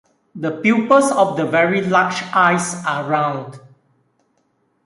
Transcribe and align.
The 0.33 0.49
pupils 0.49 1.11
of 1.11 1.37
the 1.37 1.45
very 1.45 1.83
large 1.83 2.23
eyes 2.33 2.83
are 2.87 3.07
round. 3.07 3.59